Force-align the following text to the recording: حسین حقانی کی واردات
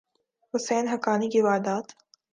حسین 0.53 0.85
حقانی 0.87 1.29
کی 1.29 1.41
واردات 1.41 1.87